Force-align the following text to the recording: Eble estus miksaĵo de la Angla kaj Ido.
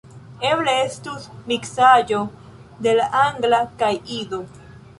Eble 0.51 0.71
estus 0.85 1.27
miksaĵo 1.51 2.23
de 2.87 2.97
la 3.01 3.07
Angla 3.27 3.63
kaj 3.83 3.91
Ido. 4.21 4.41